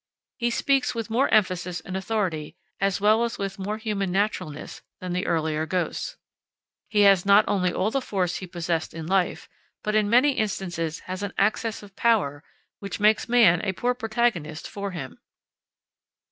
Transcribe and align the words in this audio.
He 0.39 0.49
speaks 0.49 0.95
with 0.95 1.11
more 1.11 1.29
emphasis 1.31 1.79
and 1.79 1.95
authority, 1.95 2.55
as 2.79 2.99
well 2.99 3.23
as 3.23 3.37
with 3.37 3.59
more 3.59 3.77
human 3.77 4.11
naturalness, 4.11 4.81
than 4.99 5.13
the 5.13 5.27
earlier 5.27 5.67
ghosts. 5.67 6.17
He 6.89 7.01
has 7.01 7.23
not 7.23 7.45
only 7.47 7.71
all 7.71 7.91
the 7.91 8.01
force 8.01 8.37
he 8.37 8.47
possessed 8.47 8.95
in 8.95 9.05
life, 9.05 9.47
but 9.83 9.93
in 9.93 10.09
many 10.09 10.31
instances 10.31 11.01
has 11.01 11.21
an 11.21 11.33
access 11.37 11.83
of 11.83 11.95
power, 11.95 12.43
which 12.79 12.99
makes 12.99 13.29
man 13.29 13.61
a 13.63 13.73
poor 13.73 13.93
protagonist 13.93 14.67
for 14.67 14.89
him. 14.89 15.19